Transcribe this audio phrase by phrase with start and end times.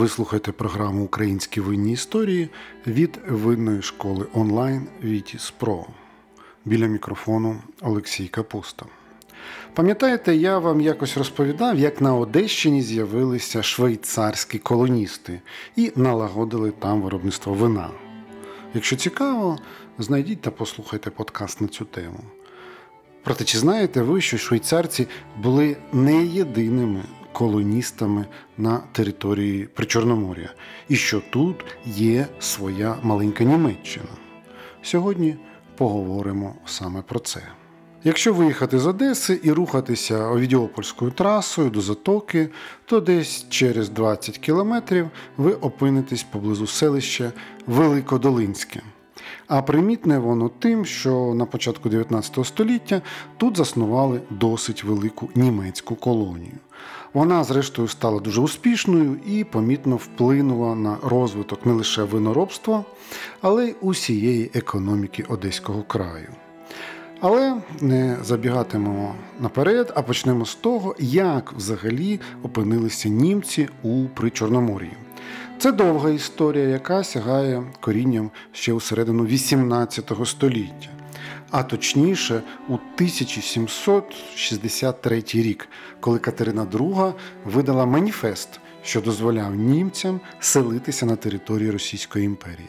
[0.00, 2.48] Ви слухаєте програму Українські винні історії
[2.86, 5.86] від винної школи онлайн Вітіс Про.
[6.64, 8.86] Біля мікрофону Олексій Капуста.
[9.74, 15.40] Пам'ятаєте, я вам якось розповідав, як на Одещині з'явилися швейцарські колоністи
[15.76, 17.90] і налагодили там виробництво вина.
[18.74, 19.58] Якщо цікаво,
[19.98, 22.20] знайдіть та послухайте подкаст на цю тему.
[23.24, 25.06] Проте, чи знаєте ви, що швейцарці
[25.42, 27.02] були не єдиними
[27.32, 28.26] колоністами
[28.58, 30.54] на території Причорномор'я,
[30.88, 34.08] і що тут є своя маленька Німеччина?
[34.82, 35.36] Сьогодні
[35.76, 37.42] поговоримо саме про це.
[38.04, 42.48] Якщо виїхати з Одеси і рухатися Овідіопольською трасою до Затоки,
[42.84, 47.32] то десь через 20 кілометрів ви опинитесь поблизу селища
[47.66, 48.82] Великодолинське.
[49.46, 53.02] А примітне воно тим, що на початку 19 століття
[53.36, 56.58] тут заснували досить велику німецьку колонію.
[57.12, 62.84] Вона, зрештою, стала дуже успішною і помітно вплинула на розвиток не лише виноробства,
[63.40, 66.28] але й усієї економіки Одеського краю.
[67.20, 74.92] Але не забігатимемо наперед, а почнемо з того, як взагалі опинилися німці у Причорномор'ї.
[75.58, 80.88] Це довга історія, яка сягає корінням ще у середину XVIII століття,
[81.50, 85.68] а точніше у 1763 рік,
[86.00, 87.12] коли Катерина II
[87.44, 92.68] видала маніфест, що дозволяв німцям селитися на території Російської імперії.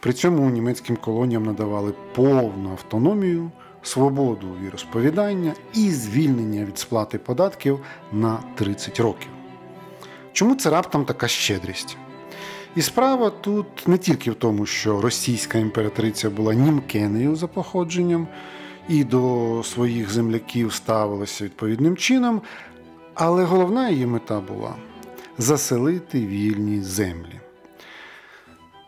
[0.00, 3.50] При цьому німецьким колоніям надавали повну автономію,
[3.82, 7.80] свободу віросповідання і звільнення від сплати податків
[8.12, 9.28] на 30 років.
[10.32, 11.96] Чому це раптом така щедрість?
[12.76, 18.28] І справа тут не тільки в тому, що російська імператриця була німкенею за походженням
[18.88, 22.40] і до своїх земляків ставилася відповідним чином,
[23.14, 24.74] але головна її мета була
[25.38, 27.40] заселити вільні землі.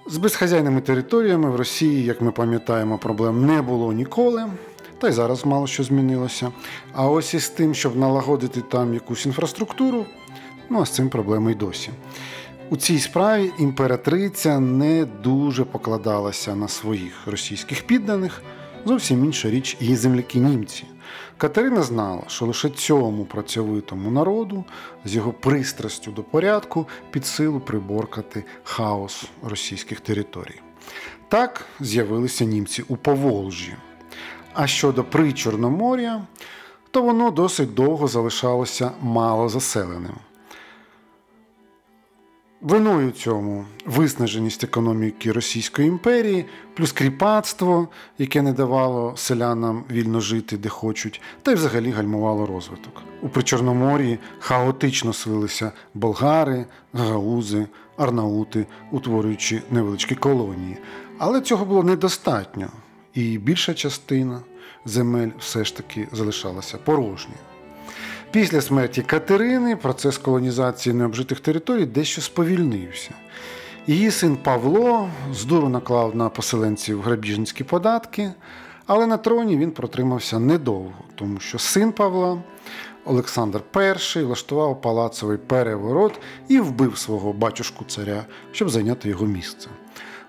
[0.07, 4.47] З безхазяйними територіями в Росії, як ми пам'ятаємо, проблем не було ніколи,
[4.99, 6.53] та й зараз мало що змінилося.
[6.93, 10.07] А ось із тим, щоб налагодити там якусь інфраструктуру,
[10.71, 11.91] ну а з цим проблеми й досі.
[12.71, 18.43] У цій справі імператриця не дуже покладалася на своїх російських підданих,
[18.85, 20.85] зовсім інша річ її земляки німці.
[21.37, 24.65] Катерина знала, що лише цьому працьовитому народу
[25.05, 30.61] з його пристрастю до порядку під силу приборкати хаос російських територій.
[31.29, 33.75] Так з'явилися німці у Поволжі.
[34.53, 36.27] А щодо Причорномор'я,
[36.91, 40.15] то воно досить довго залишалося малозаселеним.
[42.65, 47.89] Виною цьому виснаженість економіки Російської імперії, плюс кріпацтво,
[48.19, 53.03] яке не давало селянам вільно жити, де хочуть, та й взагалі гальмувало розвиток.
[53.23, 57.67] У Причорномор'ї хаотично свилися болгари, гагаузи,
[57.97, 60.77] арнаути, утворюючи невеличкі колонії.
[61.19, 62.67] Але цього було недостатньо,
[63.15, 64.41] і більша частина
[64.85, 67.39] земель все ж таки залишалася порожньою.
[68.35, 73.11] Після смерті Катерини процес колонізації необжитих територій дещо сповільнився.
[73.87, 78.33] Її син Павло здуру наклав на поселенців грабіжницькі податки,
[78.87, 82.43] але на троні він протримався недовго, тому що син Павла,
[83.05, 83.63] Олександр
[84.17, 89.69] І, влаштував палацовий переворот і вбив свого батюшку царя, щоб зайняти його місце.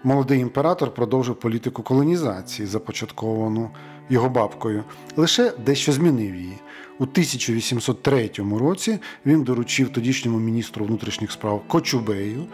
[0.03, 3.69] Молодий імператор продовжив політику колонізації, започатковану
[4.09, 4.83] його бабкою,
[5.15, 6.57] лише дещо змінив її.
[6.99, 12.45] У 1803 році він доручив тодішньому міністру внутрішніх справ Кочубею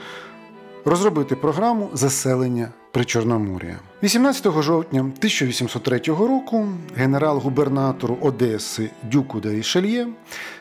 [0.85, 3.79] розробити програму заселення Причорномор'я.
[4.03, 10.07] 18 жовтня 1803 року генерал-губернатору Одеси Дюку де Рішельє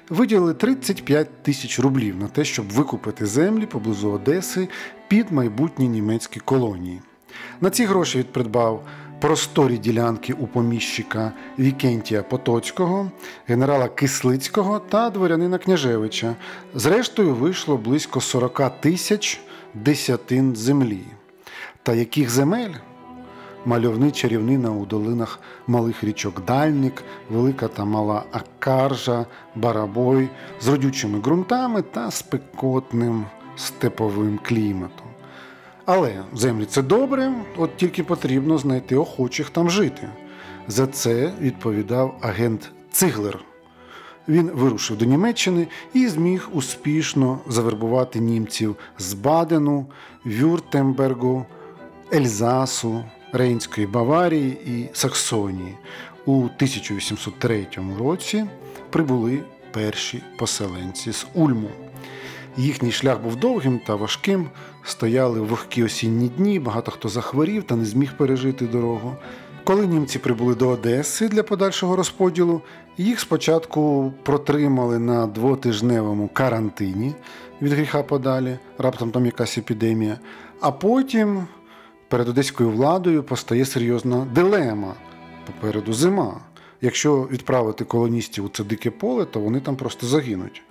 [0.08, 4.68] виділили 35 тисяч рублів на те, щоб викупити землі поблизу Одеси
[5.08, 7.00] під майбутні німецькі колонії.
[7.60, 8.84] На ці гроші він придбав
[9.20, 13.10] просторі ділянки у поміщика Вікентія Потоцького,
[13.46, 16.36] генерала Кислицького та дворянина Княжевича.
[16.74, 19.40] Зрештою, вийшло близько 40 тисяч
[19.74, 21.04] десятин землі.
[21.82, 22.74] Та яких земель?
[23.64, 30.28] Мальовнича рівнина у долинах малих річок Дальник, Велика та Мала Акаржа, Барабой
[30.60, 33.26] з родючими ґрунтами та спекотним
[33.56, 35.09] степовим кліматом.
[35.92, 40.08] Але землі це добре, от тільки потрібно знайти охочих там жити.
[40.68, 43.38] За це відповідав агент Циглер.
[44.28, 49.86] Він вирушив до Німеччини і зміг успішно завербувати німців з Бадену,
[50.24, 51.46] Вюртембергу,
[52.12, 55.76] Ельзасу, Рейнської Баварії і Саксонії.
[56.26, 57.66] У 1803
[57.98, 58.44] році
[58.90, 61.70] прибули перші поселенці з Ульму.
[62.60, 64.48] Їхній шлях був довгим та важким.
[64.84, 69.16] Стояли вогкі осінні дні, багато хто захворів та не зміг пережити дорогу.
[69.64, 72.60] Коли німці прибули до Одеси для подальшого розподілу,
[72.98, 77.14] їх спочатку протримали на двотижневому карантині
[77.62, 80.18] від гріха подалі, раптом там якась епідемія,
[80.60, 81.46] а потім
[82.08, 84.94] перед одеською владою постає серйозна дилема.
[85.46, 86.40] Попереду зима.
[86.80, 90.62] Якщо відправити колоністів у це дике поле, то вони там просто загинуть.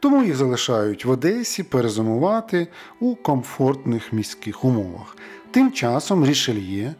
[0.00, 2.68] Тому їх залишають в Одесі перезимувати
[3.00, 5.16] у комфортних міських умовах.
[5.50, 6.94] Тим часом Рішельє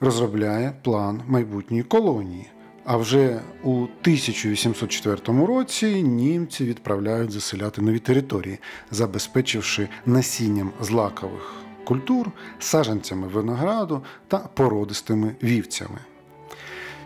[0.00, 2.46] розробляє план майбутньої колонії.
[2.84, 8.58] А вже у 1804 році німці відправляють заселяти нові території,
[8.90, 11.54] забезпечивши насінням злакових
[11.84, 15.98] культур, саджанцями винограду та породистими вівцями.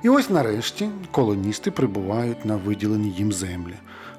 [0.02, 3.74] І ось нарешті колоністи прибувають на виділені їм землі.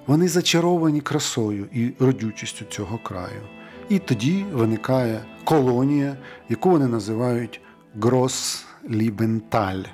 [0.07, 3.41] Вони зачаровані красою і родючістю цього краю.
[3.89, 6.17] І тоді виникає колонія,
[6.49, 7.61] яку вони називають
[7.99, 9.85] Грос-Лібенталь,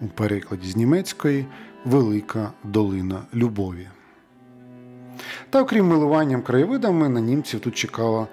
[0.00, 1.46] у перекладі з німецької
[1.84, 3.88] Велика долина любові.
[5.50, 8.26] Та окрім милуванням краєвидами, на німців тут чекала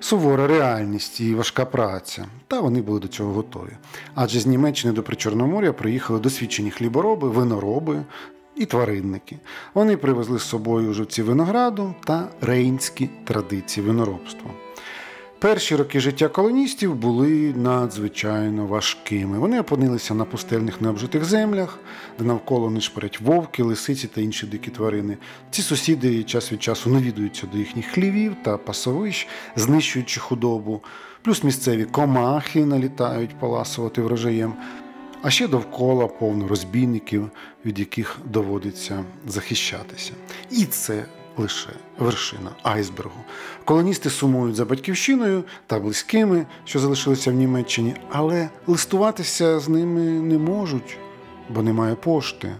[0.00, 3.72] сувора реальність і важка праця, та вони були до цього готові.
[4.14, 8.04] Адже з Німеччини до Причорномор'я приїхали досвідчені хлібороби, винороби
[8.56, 9.36] і тваринники.
[9.74, 14.50] Вони привезли з собою живці винограду та рейнські традиції виноробства.
[15.38, 19.38] Перші роки життя колоністів були надзвичайно важкими.
[19.38, 21.78] Вони опинилися на пустельних необжитих землях,
[22.18, 25.16] де навколо нишпорять вовки, лисиці та інші дикі тварини.
[25.50, 30.82] Ці сусіди час від часу навідуються до їхніх хлівів та пасовищ, знищуючи худобу.
[31.22, 34.54] Плюс місцеві комахи налітають поласувати врожаєм.
[35.26, 37.30] А ще довкола повно розбійників,
[37.64, 40.12] від яких доводиться захищатися.
[40.50, 41.04] І це
[41.36, 41.68] лише
[41.98, 43.20] вершина айсбергу.
[43.64, 50.38] Колоністи сумують за батьківщиною та близькими, що залишилися в Німеччині, але листуватися з ними не
[50.38, 50.98] можуть,
[51.48, 52.56] бо немає пошти.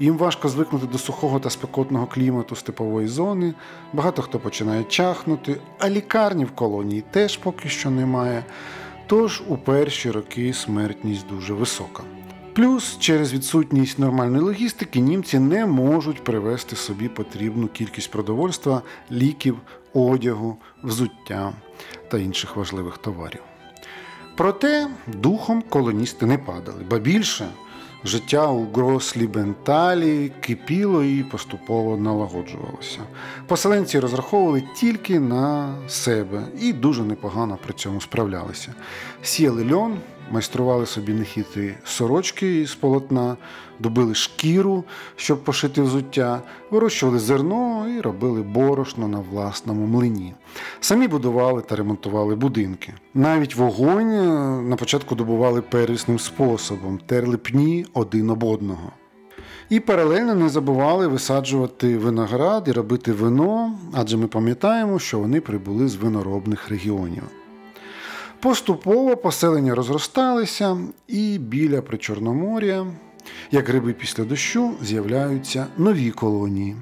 [0.00, 3.54] Їм важко звикнути до сухого та спекотного клімату степової зони,
[3.92, 8.44] багато хто починає чахнути, а лікарні в колонії теж поки що немає.
[9.12, 12.02] Тож у перші роки смертність дуже висока.
[12.52, 19.58] Плюс через відсутність нормальної логістики німці не можуть привезти собі потрібну кількість продовольства, ліків,
[19.94, 21.52] одягу, взуття
[22.10, 23.40] та інших важливих товарів.
[24.36, 27.48] Проте духом колоністи не падали, ба більше
[28.04, 32.98] життя у Грослі-Бенталі кипіло і поступово налагоджувалося.
[33.46, 38.74] Поселенці розраховували тільки на себе і дуже непогано при цьому справлялися.
[39.22, 39.98] Сіяли льон,
[40.32, 43.36] майстрували собі нехитрі сорочки з полотна,
[43.78, 44.84] добили шкіру,
[45.16, 50.34] щоб пошити взуття, вирощували зерно і робили борошно на власному млині.
[50.80, 52.94] Самі будували та ремонтували будинки.
[53.14, 54.22] Навіть вогонь е,
[54.62, 58.92] на початку добували первісним способом, терли пні один об одного.
[59.70, 65.88] І паралельно не забували висаджувати виноград і робити вино, адже ми пам'ятаємо, що вони прибули
[65.88, 67.22] з виноробних регіонів.
[68.42, 70.78] Поступово поселення розросталися,
[71.08, 72.86] і біля Причорномор'я,
[73.50, 76.76] як гриби після дощу, з'являються нові колонії.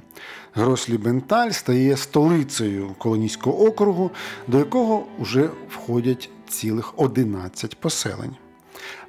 [0.55, 4.11] Грослі-Бенталь стає столицею колонійського округу,
[4.47, 8.37] до якого вже входять цілих 11 поселень.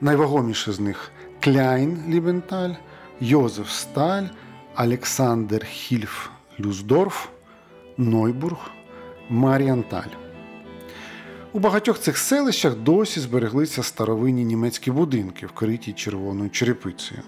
[0.01, 2.73] Найвагоміше з них Кляйн Лібенталь,
[3.19, 4.25] Йозеф Сталь,
[4.77, 6.29] Олександр Хільф
[6.59, 7.27] Люздорф,
[7.97, 8.71] Нойбург,
[9.29, 10.30] Маріанталь.
[11.53, 17.21] У багатьох цих селищах досі збереглися старовинні німецькі будинки, вкриті червоною черепицею.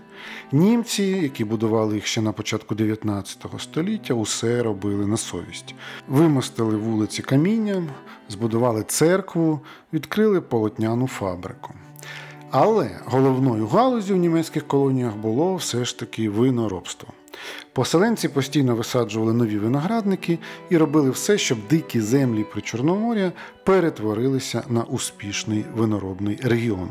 [0.52, 5.76] Німці, які будували їх ще на початку 19 століття, усе робили на совість.
[6.08, 7.88] Вимостили вулиці камінням,
[8.30, 9.60] збудували церкву,
[9.94, 11.74] відкрили полотняну фабрику.
[12.52, 17.14] Але головною галузю в німецьких колоніях було все ж таки виноробство.
[17.74, 23.32] Поселенці постійно висаджували нові виноградники і робили все, щоб дикі землі при Чорномор'я
[23.64, 26.90] перетворилися на успішний виноробний регіон.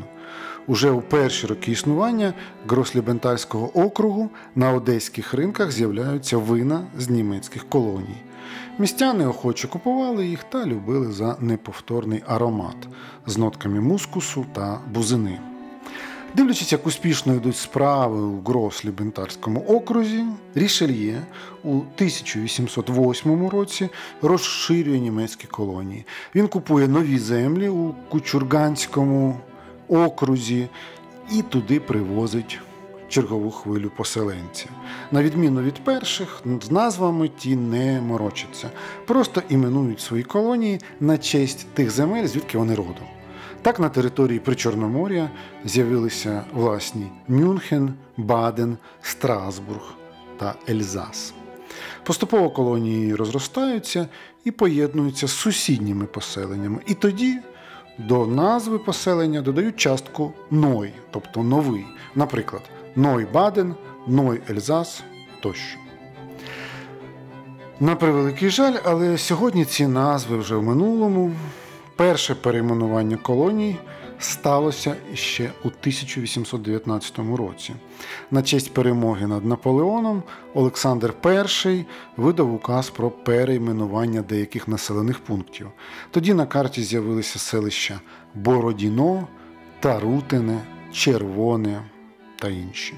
[0.67, 2.33] Уже у перші роки існування
[2.67, 8.23] Грослібентальського округу на одеських ринках з'являються вина з німецьких колоній.
[8.79, 12.77] Містяни охоче купували їх та любили за неповторний аромат
[13.25, 15.52] з нотками мускусу та бузини.
[16.35, 20.25] Дивлячись, як успішно йдуть справи у Грослі-Бентарському окрузі,
[20.55, 21.21] Рішельє
[21.63, 23.89] у 1808 році
[24.21, 26.05] розширює німецькі колонії.
[26.35, 29.39] Він купує нові землі у Кучурганському
[29.87, 30.67] окрузі
[31.31, 32.59] і туди привозить
[33.09, 34.69] чергову хвилю поселенців.
[35.11, 38.69] На відміну від перших, з назвами ті не морочаться,
[39.05, 43.12] просто іменують свої колонії на честь тих земель, звідки вони родом.
[43.63, 45.29] Так на території Причорномор'я
[45.65, 49.93] з'явилися власні Мюнхен, Баден, Страсбург
[50.39, 51.33] та Ельзас.
[52.03, 54.07] Поступово колонії розростаються
[54.43, 56.77] і поєднуються з сусідніми поселеннями.
[56.85, 57.39] І тоді
[57.97, 62.61] до назви поселення додають частку Ной, тобто новий, наприклад,
[62.95, 63.75] Ной Баден,
[64.07, 65.03] Ной Ельзас
[65.41, 65.79] тощо.
[67.79, 71.31] На превеликий жаль, але сьогодні ці назви вже в минулому.
[71.95, 73.75] Перше перейменування колоній
[74.19, 77.73] сталося ще у 1819 році.
[78.31, 80.23] На честь перемоги над Наполеоном
[80.53, 81.13] Олександр
[81.65, 81.85] І
[82.17, 85.67] видав указ про перейменування деяких населених пунктів.
[86.11, 87.99] Тоді на карті з'явилися селища
[88.35, 89.27] Бородіно,
[89.79, 90.59] Тарутине,
[90.91, 91.81] Червоне
[92.39, 92.93] та інші.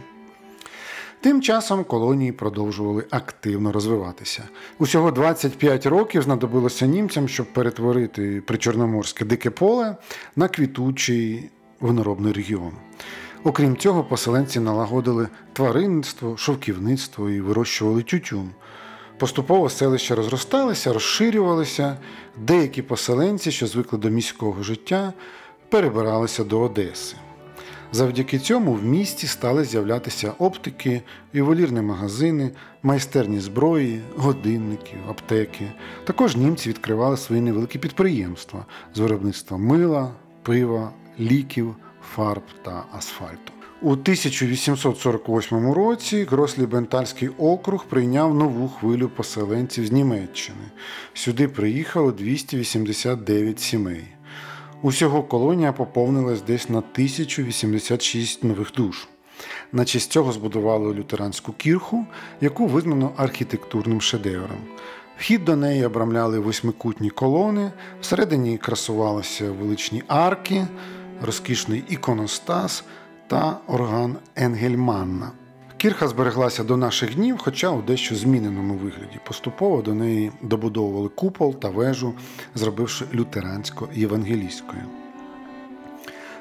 [1.25, 4.43] Тим часом колонії продовжували активно розвиватися.
[4.79, 9.95] Усього 25 років знадобилося німцям, щоб перетворити причорноморське дике поле
[10.35, 12.71] на квітучий виноробний регіон.
[13.43, 18.49] Окрім цього, поселенці налагодили тваринництво, шовківництво і вирощували тютюн.
[19.17, 21.97] Поступово селища розросталися, розширювалися,
[22.37, 25.13] деякі поселенці, що звикли до міського життя,
[25.69, 27.15] перебиралися до Одеси.
[27.91, 31.01] Завдяки цьому в місті стали з'являтися оптики,
[31.33, 32.51] ювелірні магазини,
[32.83, 35.71] майстерні зброї, годинники, аптеки.
[36.03, 38.65] Також німці відкривали свої невеликі підприємства
[38.95, 40.11] з виробництва мила,
[40.43, 41.75] пива, ліків,
[42.15, 43.51] фарб та асфальту.
[43.81, 50.71] У 1848 році Грослі-Бентальський округ прийняв нову хвилю поселенців з Німеччини.
[51.13, 54.14] Сюди приїхало 289 сімей.
[54.85, 59.07] Усього колонія поповнилась десь на 1086 нових душ.
[59.71, 62.05] На честь цього збудували лютеранську кірху,
[62.41, 64.57] яку визнано архітектурним шедевром.
[65.17, 70.67] Вхід до неї обрамляли восьмикутні колони, всередині красувалися величні арки,
[71.21, 72.83] розкішний іконостас
[73.27, 75.31] та орган Енгельманна.
[75.77, 79.19] Кірха збереглася до наших днів, хоча у дещо зміненому вигляді.
[79.27, 82.13] Поступово до неї добудовували купол та вежу,
[82.55, 85.04] зробивши лютерансько-євангелійською.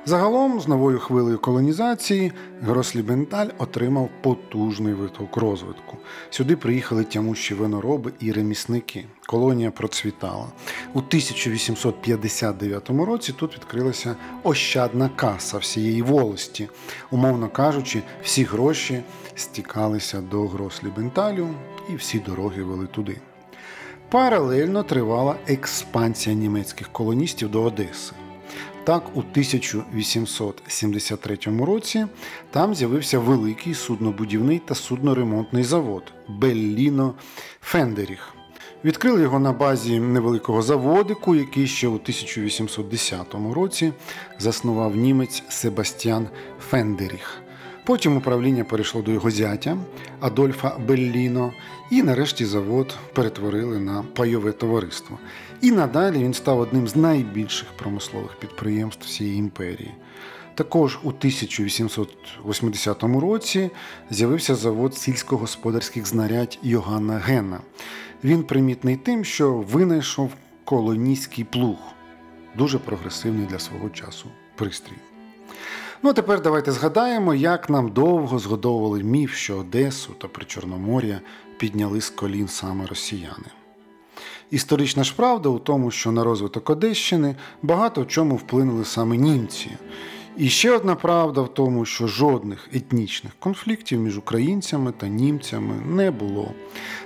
[0.06, 2.32] Загалом, з новою хвилею колонізації,
[2.62, 5.96] Грослібенталь отримав потужний виток розвитку.
[6.30, 9.04] Сюди приїхали тямущі винороби і ремісники.
[9.26, 10.46] Колонія процвітала.
[10.94, 16.68] У 1859 році тут відкрилася ощадна каса всієї волості.
[17.10, 19.02] Умовно кажучи, всі гроші
[19.34, 21.48] стікалися до Грослібенталю
[21.90, 23.20] і всі дороги вели туди.
[24.10, 28.12] Паралельно тривала експансія німецьких колоністів до Одеси.
[28.84, 32.06] Так, у 1873 році
[32.50, 37.14] там з'явився великий суднобудівний та судноремонтний завод Белліно
[37.60, 38.34] Фендеріх.
[38.84, 43.92] Відкрили його на базі невеликого заводику, який ще у 1810 році
[44.38, 46.28] заснував німець Себастьян
[46.70, 47.43] Фендеріх.
[47.86, 49.76] Потім управління перейшло до його зятя
[50.20, 51.52] Адольфа Белліно,
[51.90, 55.18] і нарешті завод перетворили на пайове товариство.
[55.60, 59.94] І надалі він став одним з найбільших промислових підприємств всієї імперії.
[60.54, 63.70] Також у 1880 році
[64.10, 67.60] з'явився завод сільськогосподарських знарядь Йоганна Гена.
[68.24, 70.30] Він примітний тим, що винайшов
[70.64, 71.78] колонійський плуг,
[72.58, 75.13] дуже прогресивний для свого часу пристрій.
[76.04, 81.20] Ну тепер давайте згадаємо, як нам довго згодовували міф, що Одесу та Причорномор'я
[81.56, 83.46] підняли з колін саме росіяни.
[84.50, 89.70] Історична ж правда у тому, що на розвиток Одещини багато в чому вплинули саме німці.
[90.36, 96.10] І ще одна правда в тому, що жодних етнічних конфліктів між українцями та німцями не
[96.10, 96.54] було.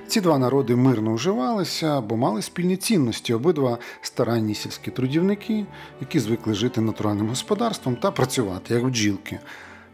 [0.06, 5.66] Ці два народи мирно вживалися, бо мали спільні цінності, обидва старанні сільські трудівники,
[6.00, 9.38] які звикли жити натуральним господарством та працювати як бджілки,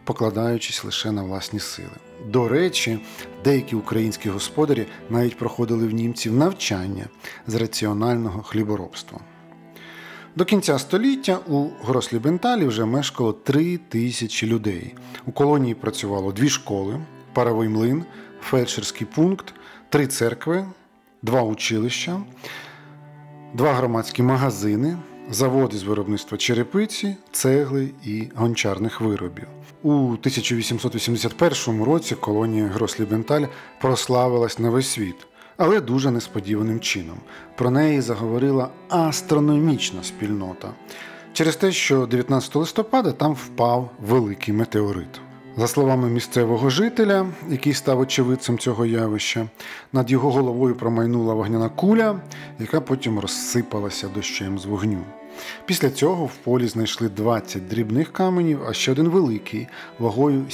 [0.05, 1.97] покладаючись лише на власні сили.
[2.29, 2.99] До речі,
[3.45, 7.05] деякі українські господарі навіть проходили в німців навчання
[7.47, 9.21] з раціонального хліборобства.
[10.37, 14.95] До кінця століття у Грослі-Бенталі вже мешкало три тисячі людей.
[15.27, 17.01] У колонії працювало дві школи,
[17.33, 18.05] паровий млин,
[18.43, 19.55] фельдшерський пункт,
[19.89, 20.67] три церкви,
[21.23, 22.21] два училища,
[23.55, 24.97] два громадські магазини,
[25.31, 29.47] заводи з виробництва черепиці, цегли і гончарних виробів.
[29.83, 33.49] У 1881 році колонія Грослі-Бенталь
[33.81, 35.27] прославилась на весь світ
[35.57, 37.19] але дуже несподіваним чином.
[37.57, 40.69] Про неї заговорила астрономічна спільнота
[41.33, 45.21] через те, що 19 листопада там впав великий метеорит.
[45.57, 49.47] За словами місцевого жителя, який став очевидцем цього явища,
[49.93, 52.21] над його головою промайнула вогняна куля,
[52.59, 54.99] яка потім розсипалася дощем з вогню.
[55.67, 59.69] Після цього в полі знайшли 20 дрібних каменів, а ще один великий
[59.99, 60.45] вагою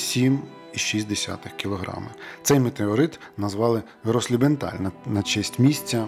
[0.75, 2.03] 7,6 кг.
[2.43, 6.07] Цей метеорит назвали Рослібенталь на честь місця,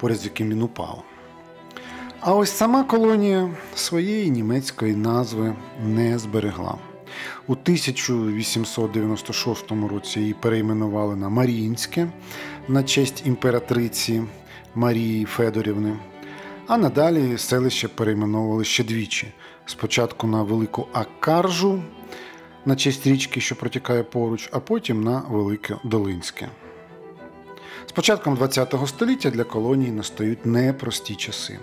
[0.00, 1.02] поряд з яким він упав.
[2.20, 5.54] А ось сама колонія своєї німецької назви
[5.86, 6.78] не зберегла.
[7.46, 12.08] У 1896 році її перейменували на Маріїнське
[12.68, 14.22] на честь імператриці
[14.74, 15.96] Марії Федорівни.
[16.66, 19.32] А надалі селище перейменовували ще двічі.
[19.66, 21.82] Спочатку на Велику Акаржу
[22.66, 26.48] на честь річки, що протікає поруч, а потім на Велике Долинське.
[27.86, 31.58] З початком ХХ століття для колонії настають непрості часи.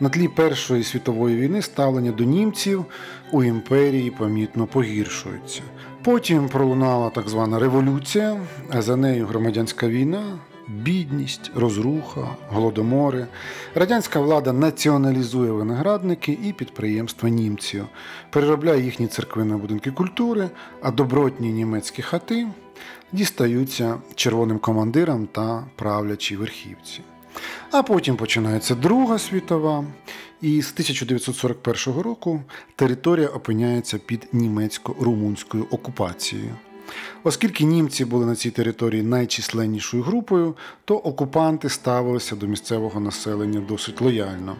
[0.00, 2.84] На тлі Першої світової війни ставлення до німців
[3.32, 5.62] у імперії помітно погіршується.
[6.02, 10.38] Потім пролунала так звана революція, а за нею громадянська війна.
[10.68, 13.26] Бідність, розруха, голодомори.
[13.74, 17.86] Радянська влада націоналізує виноградники і підприємства німців,
[18.30, 20.50] переробляє їхні церкви на будинки культури,
[20.82, 22.46] а добротні німецькі хати
[23.12, 27.00] дістаються червоним командирам та правлячій верхівці.
[27.70, 29.84] А потім починається Друга світова,
[30.40, 32.42] і з 1941 року
[32.76, 36.56] територія опиняється під німецько-румунською окупацією.
[37.24, 44.00] Оскільки німці були на цій території найчисленнішою групою, то окупанти ставилися до місцевого населення досить
[44.00, 44.56] лояльно.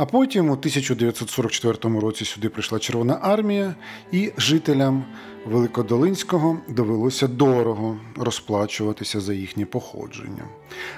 [0.00, 3.74] А потім у 1944 році сюди прийшла Червона армія,
[4.12, 5.04] і жителям
[5.46, 10.44] Великодолинського довелося дорого розплачуватися за їхнє походження.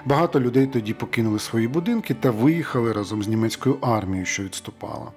[0.04, 5.12] Багато людей тоді покинули свої будинки та виїхали разом з німецькою армією, що відступала.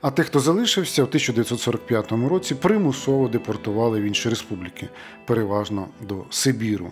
[0.00, 4.88] А тих, хто залишився, у 1945 році примусово депортували в інші республіки,
[5.26, 6.90] переважно до Сибіру.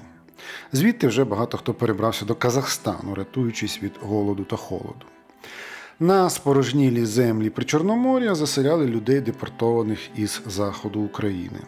[0.73, 5.07] Звідти вже багато хто перебрався до Казахстану, рятуючись від голоду та холоду.
[6.03, 11.61] На спорожнілі землі Причорномор'я заселяли людей, депортованих із заходу України.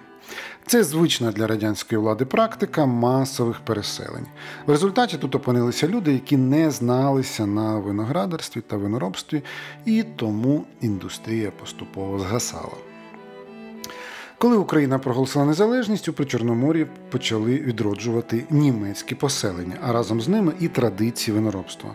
[0.66, 4.27] Це звична для радянської влади практика масових переселень.
[4.66, 9.42] В результаті тут опинилися люди, які не зналися на виноградарстві та виноробстві,
[9.85, 12.91] і тому індустрія поступово згасала.
[14.42, 20.68] Коли Україна проголосила незалежність, у Причорномор'ї почали відроджувати німецькі поселення, а разом з ними і
[20.68, 21.90] традиції виноробства.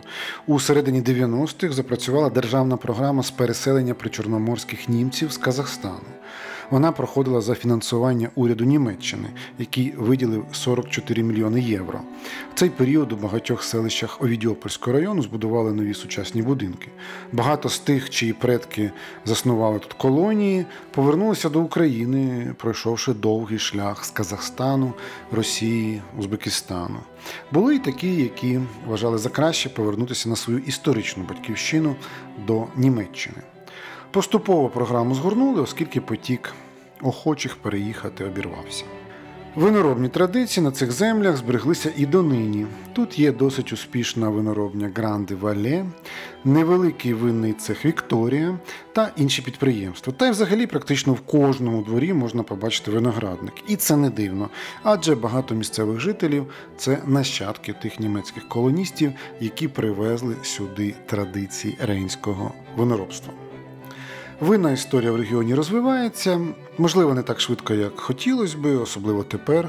[0.46, 6.17] У середині 90-х запрацювала державна програма з переселення причорноморських німців з Казахстану.
[6.70, 9.28] Вона проходила за фінансування уряду Німеччини,
[9.58, 12.00] який виділив 44 мільйони євро.
[12.54, 16.88] В цей період у багатьох селищах Овідіопольського району збудували нові сучасні будинки.
[17.32, 18.90] Багато з тих, чиї предки
[19.24, 24.92] заснували тут колонії, повернулися до України, пройшовши довгий шлях з Казахстану,
[25.32, 26.98] Росії, Узбекистану.
[27.52, 31.96] Були й такі, які вважали за краще повернутися на свою історичну батьківщину
[32.46, 33.36] до Німеччини.
[34.18, 36.52] Поступово програму згорнули, оскільки потік
[37.02, 38.84] охочих переїхати обірвався.
[39.54, 42.66] Виноробні традиції на цих землях збереглися і донині.
[42.92, 45.86] Тут є досить успішна виноробня Гранди Вале,
[46.44, 48.58] невеликий винний цех Вікторія
[48.92, 50.12] та інші підприємства.
[50.16, 53.54] Та й взагалі практично в кожному дворі можна побачити виноградник.
[53.68, 54.48] І це не дивно,
[54.82, 63.32] адже багато місцевих жителів це нащадки тих німецьких колоністів, які привезли сюди традиції рейнського виноробства.
[64.40, 66.40] Винна історія в регіоні розвивається,
[66.78, 69.68] можливо, не так швидко, як хотілося би, особливо тепер,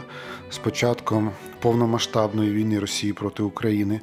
[0.49, 4.01] з початком повномасштабної війни Росії проти України.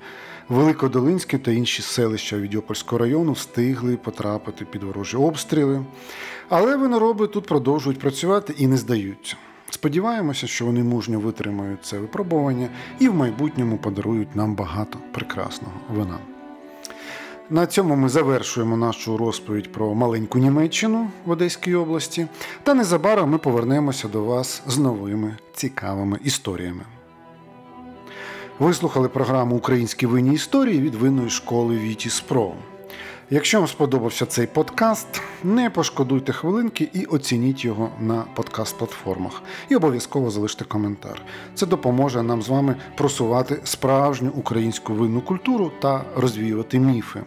[0.49, 5.85] Великодолинське та інші селища Відьопольського району встигли потрапити під ворожі обстріли.
[6.49, 9.37] Але винороби тут продовжують працювати і не здаються.
[9.71, 16.19] Сподіваємося, що вони мужньо витримають це випробування і в майбутньому подарують нам багато прекрасного вина.
[17.51, 22.27] На цьому ми завершуємо нашу розповідь про маленьку Німеччину в Одеській області.
[22.63, 26.83] Та незабаром ми повернемося до вас з новими цікавими історіями.
[28.59, 32.53] Ви слухали програму Українські винні історії від винної школи Вітіс Про.
[33.31, 39.43] Якщо вам сподобався цей подкаст, не пошкодуйте хвилинки і оцініть його на подкаст-платформах.
[39.69, 41.23] І обов'язково залиште коментар.
[41.55, 47.23] Це допоможе нам з вами просувати справжню українську винну культуру та розвіювати міфи.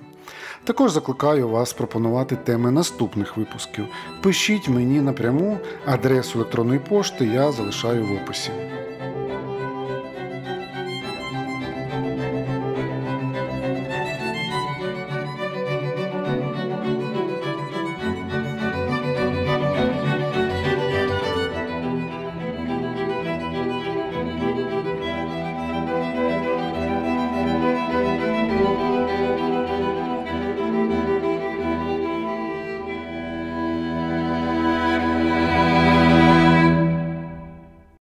[0.63, 3.85] Також закликаю вас пропонувати теми наступних випусків.
[4.21, 8.51] Пишіть мені напряму адресу електронної пошти, я залишаю в описі.